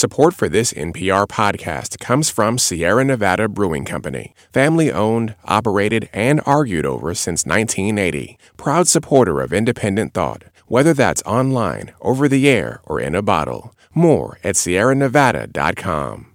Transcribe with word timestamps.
Support 0.00 0.32
for 0.32 0.48
this 0.48 0.72
NPR 0.72 1.28
podcast 1.28 1.98
comes 1.98 2.30
from 2.30 2.56
Sierra 2.56 3.04
Nevada 3.04 3.50
Brewing 3.50 3.84
Company, 3.84 4.32
family 4.50 4.90
owned, 4.90 5.34
operated, 5.44 6.08
and 6.14 6.40
argued 6.46 6.86
over 6.86 7.14
since 7.14 7.44
1980. 7.44 8.38
Proud 8.56 8.88
supporter 8.88 9.42
of 9.42 9.52
independent 9.52 10.14
thought, 10.14 10.44
whether 10.68 10.94
that's 10.94 11.22
online, 11.24 11.92
over 12.00 12.28
the 12.28 12.48
air, 12.48 12.80
or 12.86 12.98
in 12.98 13.14
a 13.14 13.20
bottle. 13.20 13.74
More 13.92 14.38
at 14.42 14.54
sierranevada.com. 14.54 16.32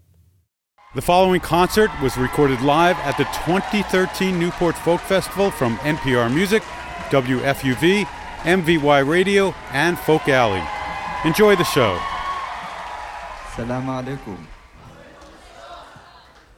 The 0.94 1.02
following 1.02 1.42
concert 1.42 1.90
was 2.04 2.18
recorded 2.18 2.62
live 2.62 2.98
at 2.98 3.18
the 3.18 3.24
2013 3.24 4.40
Newport 4.40 4.78
Folk 4.78 5.02
Festival 5.02 5.50
from 5.50 5.78
NPR 5.78 6.32
Music, 6.32 6.62
WFUV, 7.10 8.06
MVY 8.44 9.10
Radio, 9.10 9.56
and 9.72 9.98
Folk 9.98 10.30
Alley. 10.30 10.62
Enjoy 11.28 11.56
the 11.56 11.64
show. 11.64 12.00
Salam 13.56 13.88
alaikum. 13.88 14.36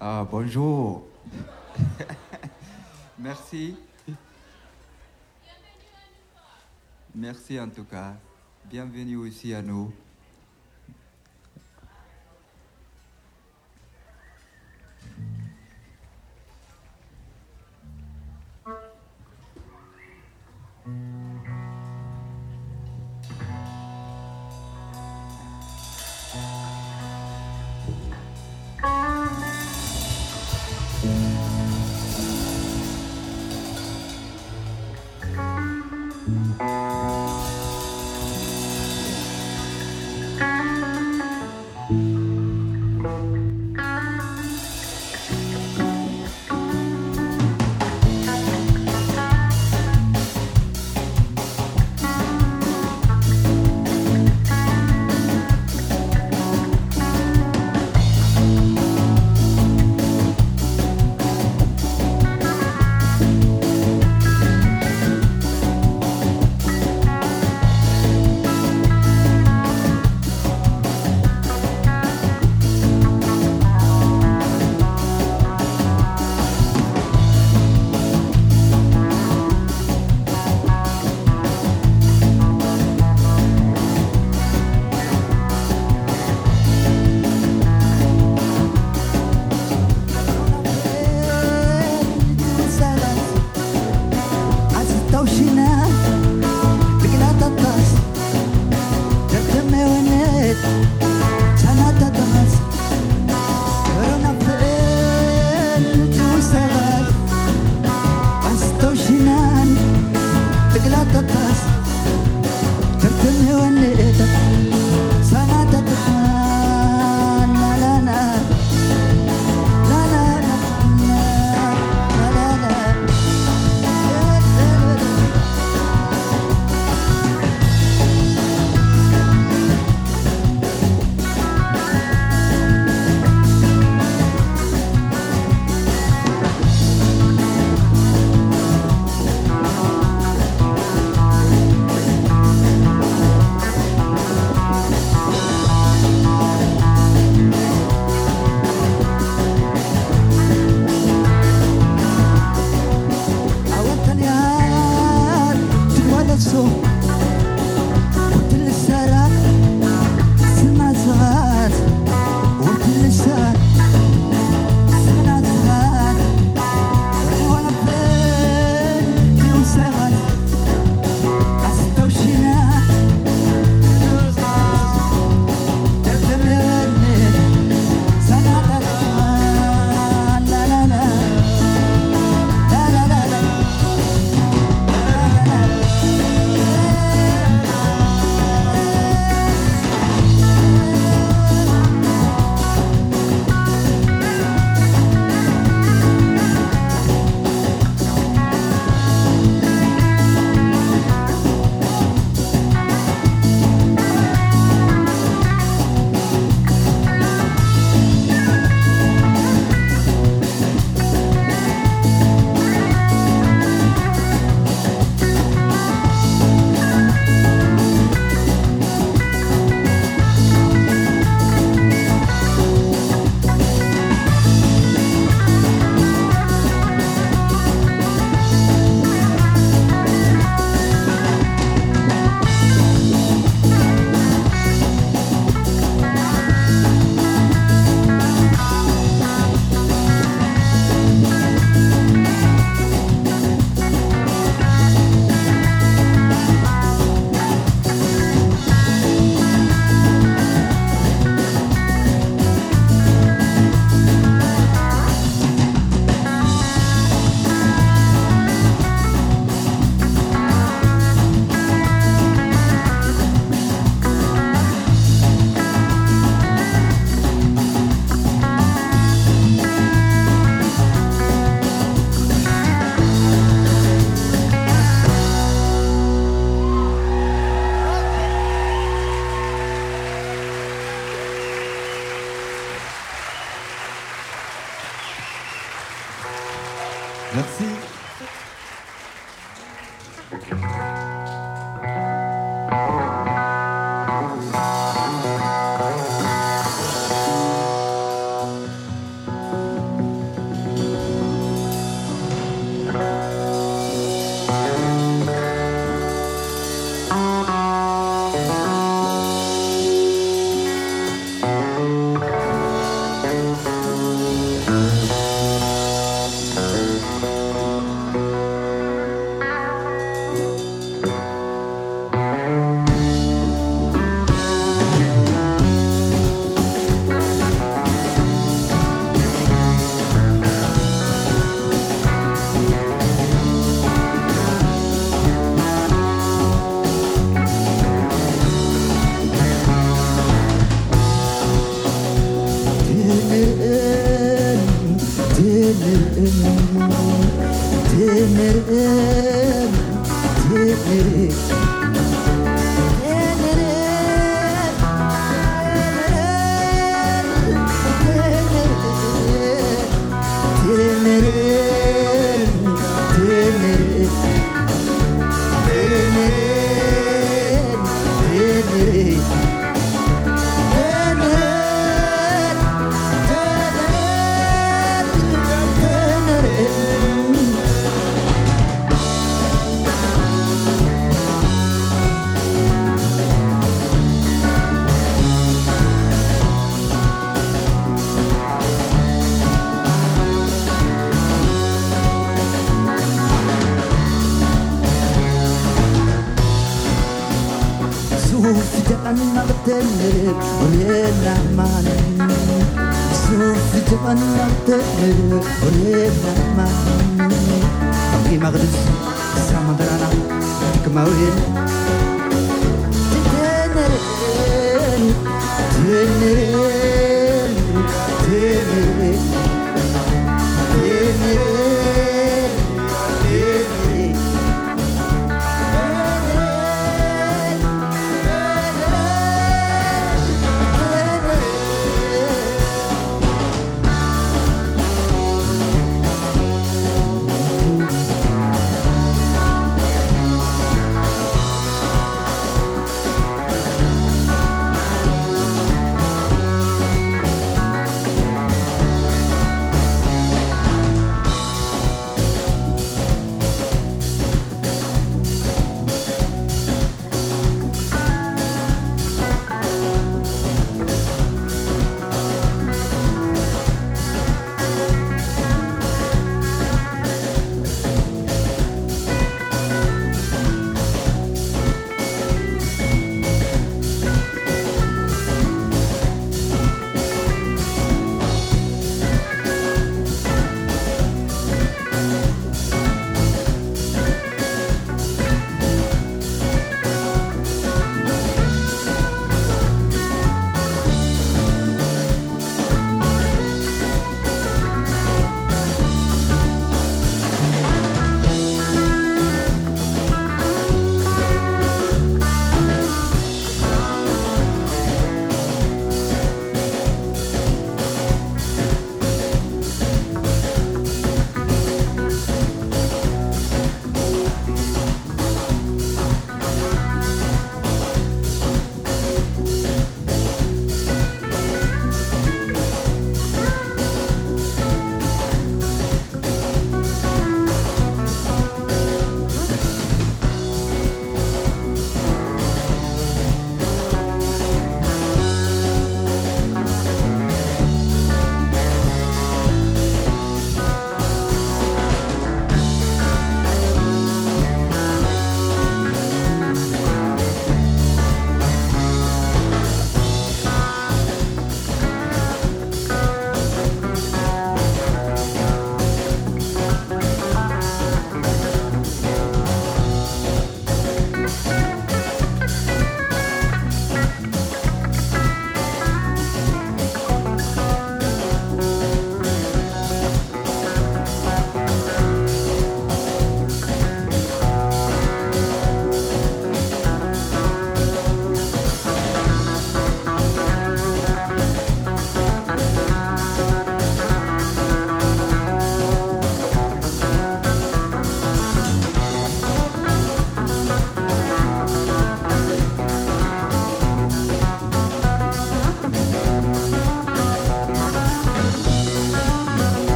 Ah, 0.00 0.26
bonjour. 0.30 1.06
Merci. 3.18 3.76
Merci 7.14 7.60
en 7.60 7.68
tout 7.68 7.84
cas. 7.84 8.14
Bienvenue 8.64 9.16
aussi 9.16 9.52
à 9.52 9.60
nous. 9.60 9.92
Mm-hmm. 36.66 37.05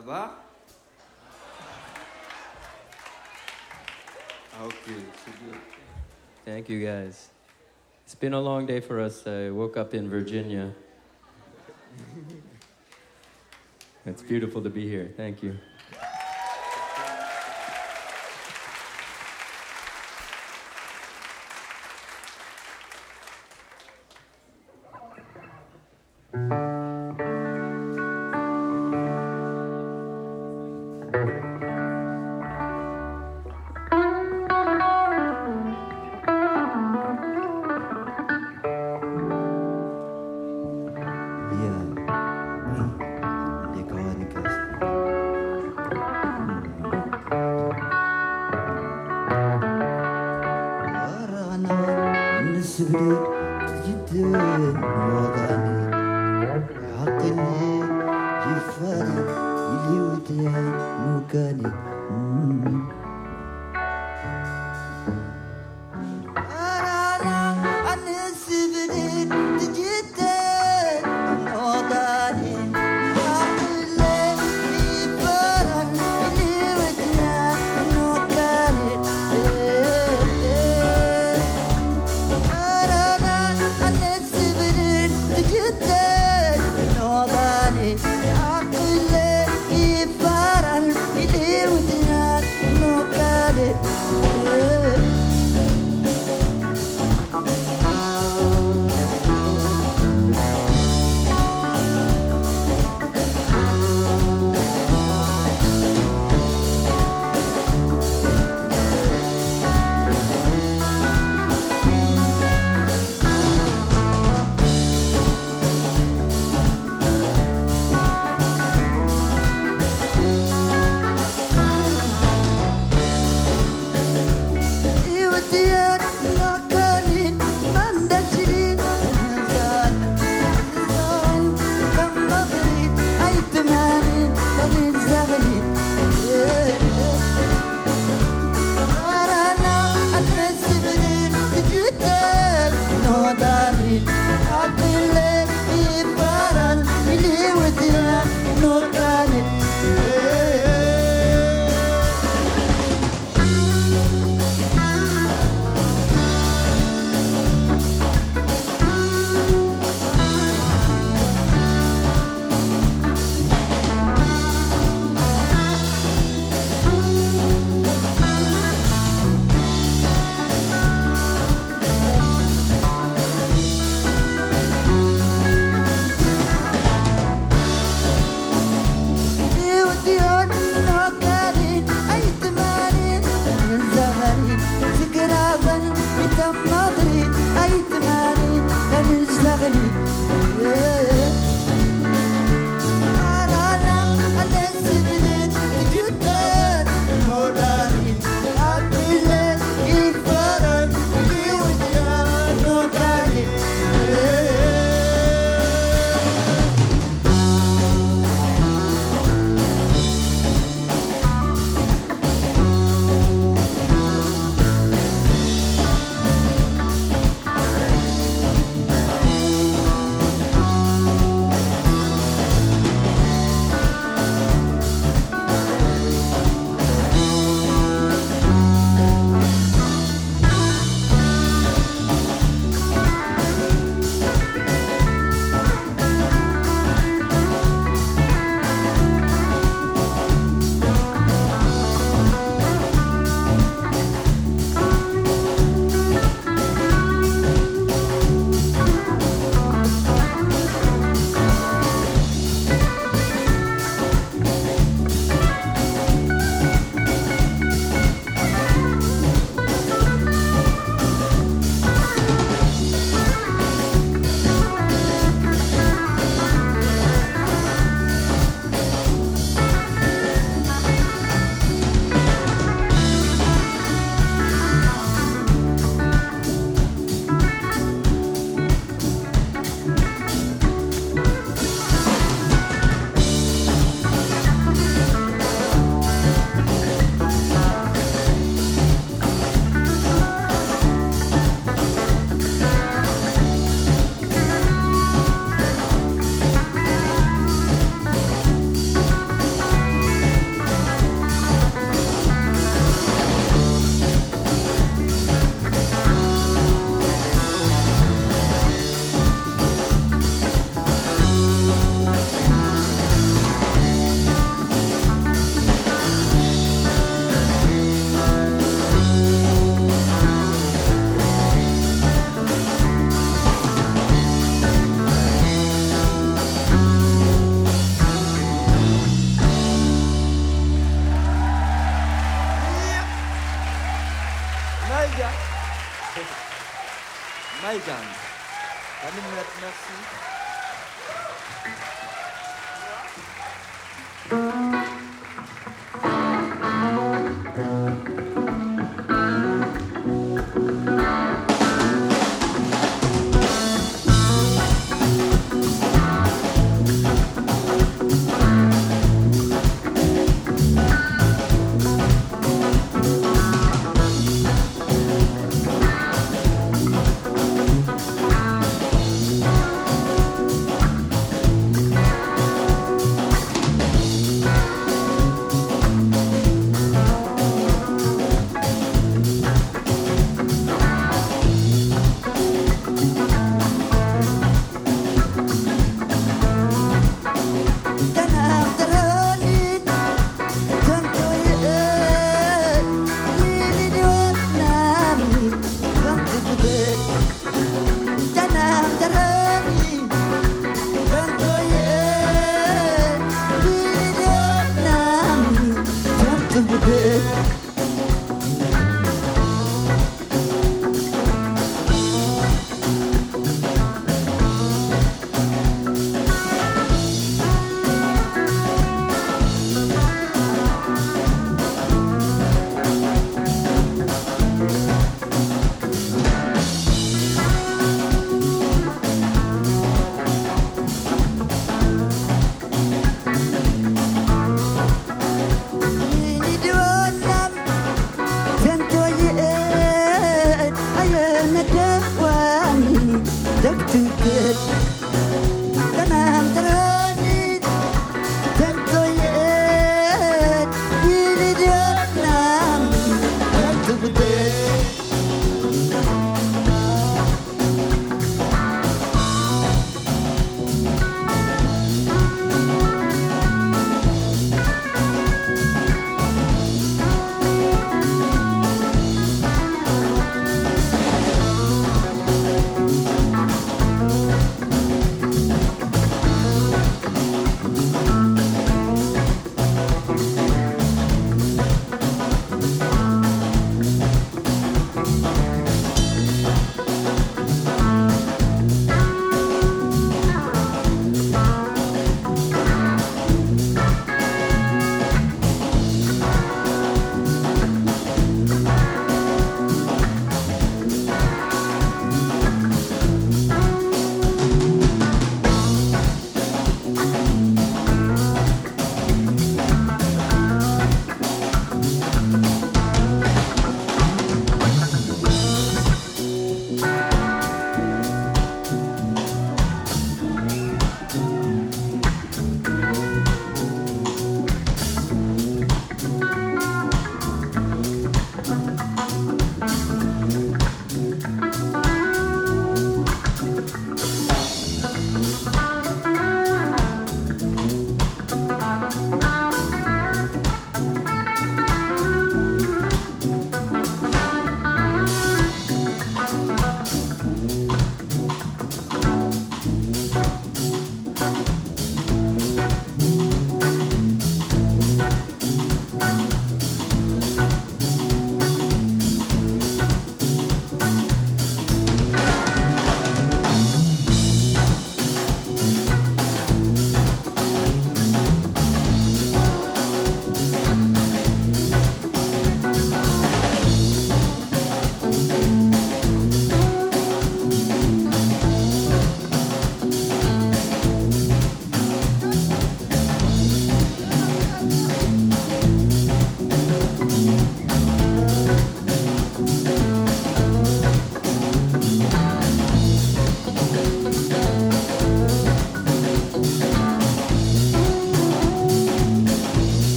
Va 0.00 0.36
Ah, 4.52 4.66
ok, 4.66 4.74
c'est 4.84 5.32
bien. 5.42 5.56
Thank 6.44 6.68
you 6.68 6.80
guys. 6.80 7.30
It's 8.04 8.14
been 8.14 8.34
a 8.34 8.40
long 8.40 8.66
day 8.66 8.80
for 8.80 9.00
us. 9.00 9.26
I 9.26 9.50
woke 9.50 9.76
up 9.76 9.94
in 9.94 10.10
Virginia. 10.10 10.72
it's 14.06 14.22
beautiful 14.22 14.62
to 14.62 14.70
be 14.70 14.88
here. 14.88 15.12
Thank 15.16 15.42
you. 15.42 15.56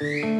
يا 0.00 0.35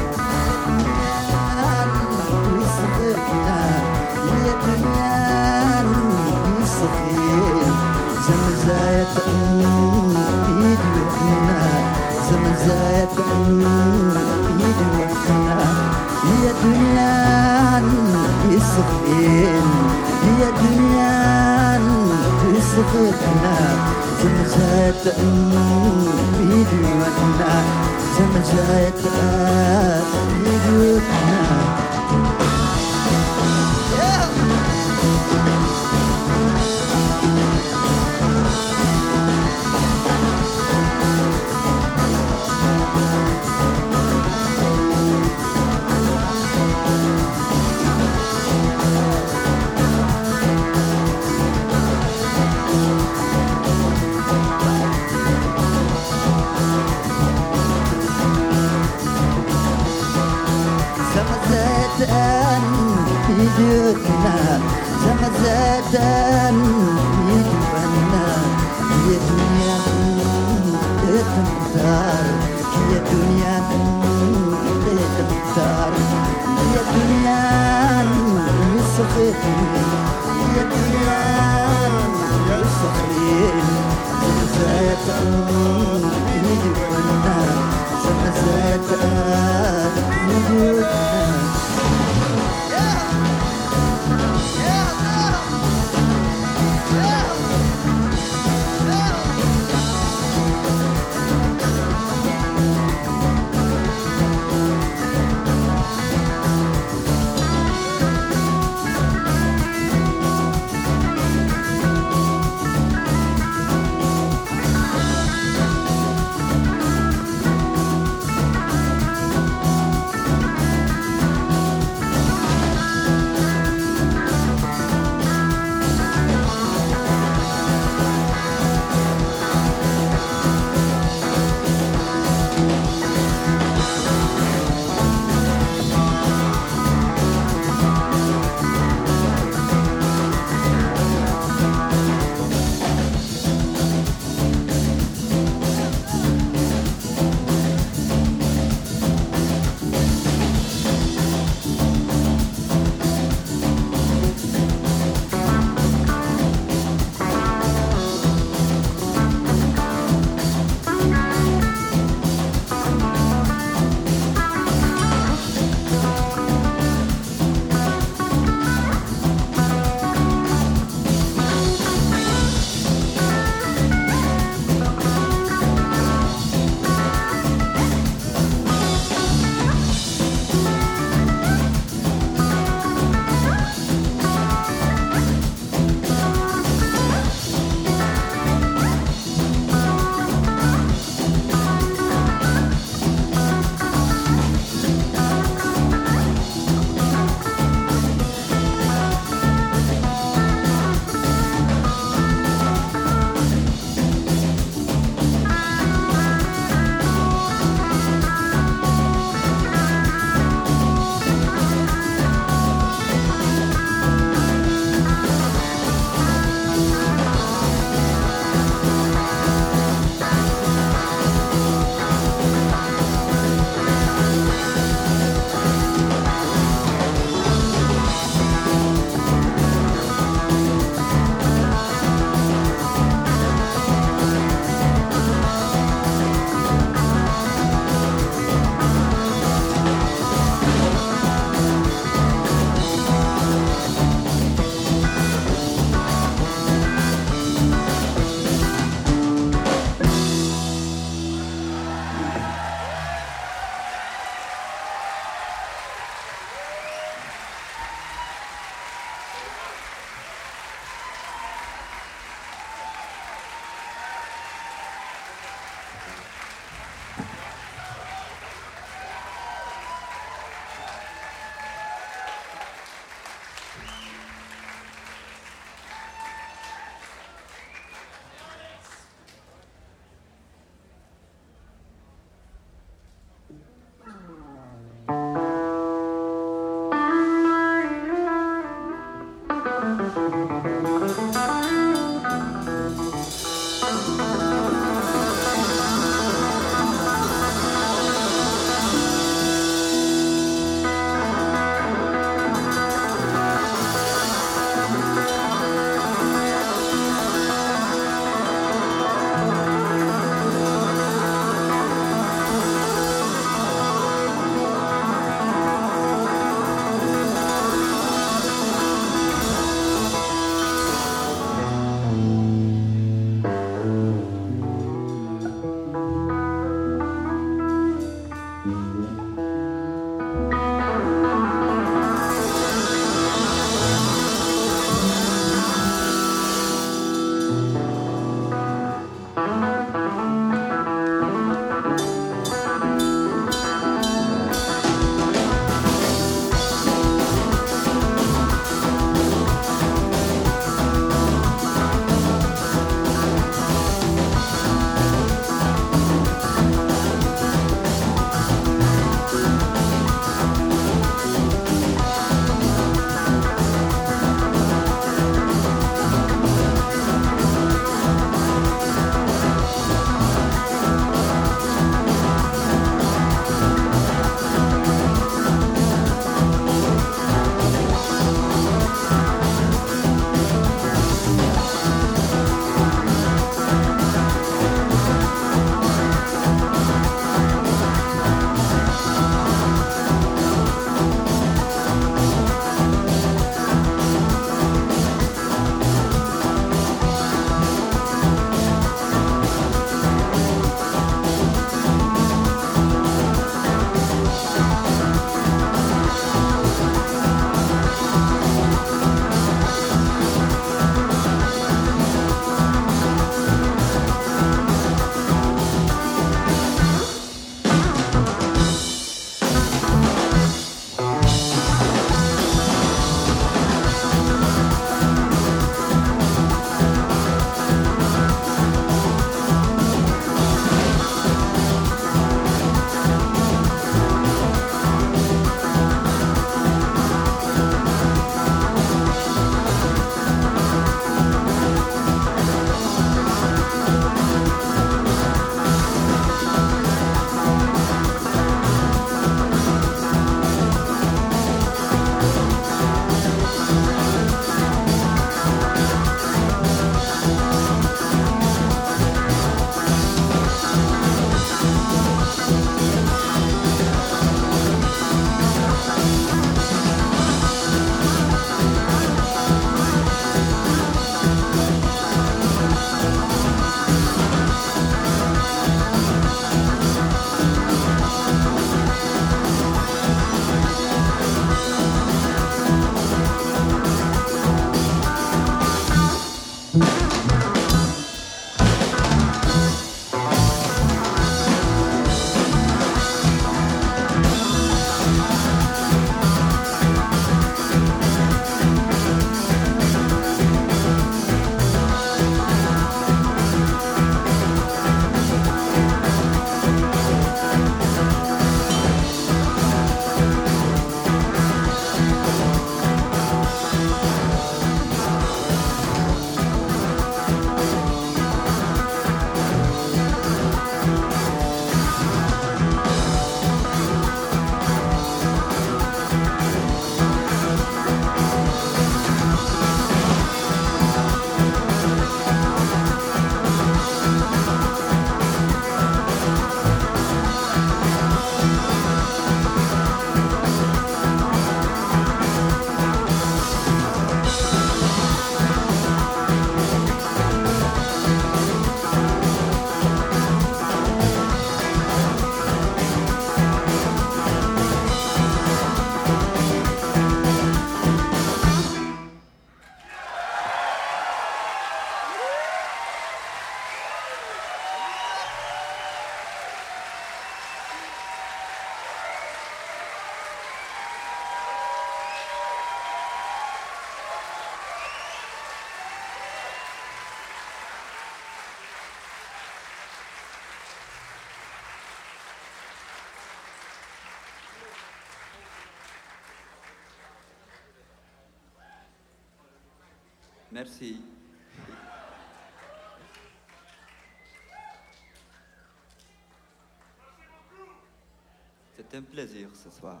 Plaisir 599.10 599.48
ce 599.54 599.70
soir. 599.70 600.00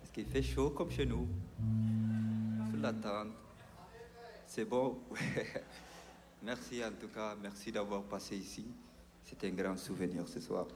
Parce 0.00 0.10
qu'il 0.12 0.26
fait 0.26 0.42
chaud 0.42 0.70
comme 0.70 0.90
chez 0.90 1.06
nous. 1.06 1.28
Sous 2.70 2.80
la 2.80 2.92
tente. 2.92 3.28
C'est 4.46 4.64
bon. 4.64 4.98
merci 6.42 6.84
en 6.84 6.92
tout 6.92 7.08
cas. 7.08 7.36
Merci 7.40 7.72
d'avoir 7.72 8.02
passé 8.02 8.36
ici. 8.36 8.66
C'est 9.24 9.42
un 9.44 9.50
grand 9.50 9.76
souvenir 9.76 10.28
ce 10.28 10.40
soir. 10.40 10.66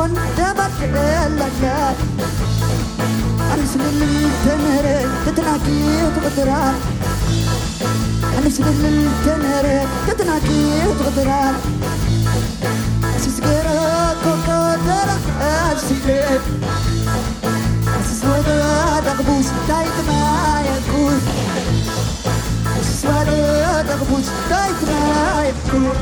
ወንደባትለካል 0.00 1.96
ኣንስልልል 3.52 4.14
ተንህረ 4.44 4.86
ተትናኪ 5.24 5.66
ትቕትራል 6.14 6.76
ኣንስልልል 8.38 8.98
ተንህረ 9.26 9.66
ተትናኪ 10.06 10.48
ትቕትራል 11.00 11.56
أسسجر 13.16 13.66
كوكادر 14.22 15.08
أسسجر 15.42 16.40
أسس 17.98 18.20
ودا 18.30 19.00
دغبوس 19.06 19.48
دايت 19.68 19.98
ما 20.08 20.22
يكون. 20.70 21.16
أسس 22.80 23.02
ودا 23.04 23.82
دغبوس 23.88 24.28
دايت 24.50 24.80
ما 24.88 25.02
يكون. 25.50 25.96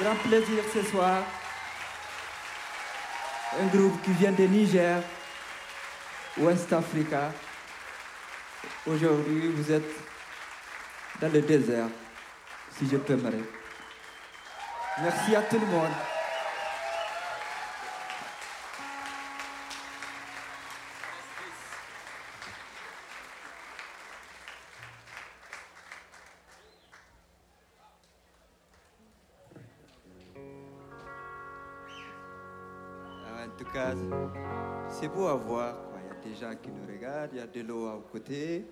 Grand 0.00 0.14
plaisir 0.16 0.62
ce 0.72 0.82
soir. 0.82 1.22
Un 3.60 3.66
groupe 3.66 4.00
qui 4.02 4.12
vient 4.12 4.32
de 4.32 4.44
Niger, 4.44 5.02
West 6.38 6.72
Africa. 6.72 7.32
Aujourd'hui, 8.86 9.48
vous 9.48 9.72
êtes 9.72 9.90
dans 11.20 11.32
le 11.32 11.40
désert, 11.40 11.88
si 12.76 12.88
je 12.88 12.96
peux 12.96 13.16
me 13.16 13.30
Merci 15.02 15.34
à 15.36 15.42
tout 15.42 15.58
le 15.58 15.66
monde. 15.66 16.17
Il 38.14 38.20
y 38.20 38.34
a 38.34 38.58
de 38.58 38.62
l'eau 38.62 38.62
à 38.62 38.62
côté. 38.62 38.64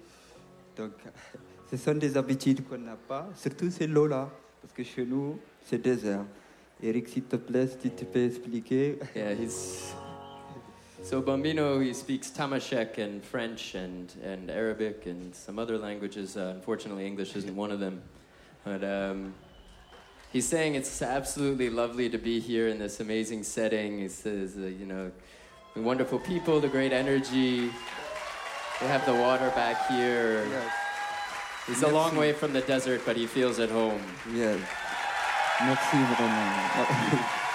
Donc, 0.76 0.92
ce 1.70 1.76
sont 1.76 1.94
des 1.94 2.16
habitudes 2.16 2.66
qu'on 2.68 2.78
n'a 2.78 2.96
pas. 2.96 3.28
Surtout 3.34 3.68
l'eau-là, 3.88 4.30
parce 4.60 4.72
que 4.72 4.82
chez 4.82 5.04
nous, 5.04 5.38
c'est 5.64 5.78
désert. 5.78 6.24
Eric, 6.82 7.08
s'il 7.08 7.24
te 7.24 7.36
plaît, 7.36 7.68
si 7.68 7.90
tu 7.90 8.04
peux 8.04 8.24
expliquer. 8.24 8.98
Yeah, 9.16 9.34
he's. 9.34 9.94
So 11.02 11.22
Bombino, 11.22 11.80
he 11.80 11.94
speaks 11.94 12.30
Tamashek 12.30 12.98
and 12.98 13.24
French 13.24 13.74
and, 13.74 14.12
and 14.24 14.50
Arabic 14.50 15.06
and 15.06 15.34
some 15.34 15.58
other 15.58 15.78
languages. 15.78 16.36
Uh, 16.36 16.52
unfortunately, 16.56 17.06
English 17.06 17.36
isn't 17.36 17.54
one 17.54 17.70
of 17.70 17.80
them. 17.80 18.02
But 18.64 18.82
um, 18.82 19.32
he's 20.32 20.48
saying 20.48 20.74
it's 20.74 21.00
absolutely 21.02 21.70
lovely 21.70 22.10
to 22.10 22.18
be 22.18 22.40
here 22.40 22.68
in 22.68 22.78
this 22.78 22.98
amazing 22.98 23.44
setting. 23.44 24.00
He 24.00 24.08
says, 24.08 24.56
uh, 24.56 24.62
you 24.66 24.84
know, 24.84 25.12
the 25.74 25.82
wonderful 25.82 26.18
people, 26.18 26.60
the 26.60 26.68
great 26.68 26.92
energy. 26.92 27.70
We 28.80 28.88
have 28.88 29.06
the 29.06 29.14
water 29.14 29.50
back 29.50 29.88
here. 29.88 30.46
Yes. 30.50 30.72
He's 31.66 31.82
a 31.82 31.88
long 31.88 32.14
way 32.16 32.32
from 32.32 32.52
the 32.52 32.60
desert, 32.60 33.02
but 33.06 33.16
he 33.16 33.26
feels 33.26 33.58
at 33.58 33.70
home. 33.70 34.02
Yes. 34.32 34.60
Merci 35.60 35.96
vraiment. 35.96 37.30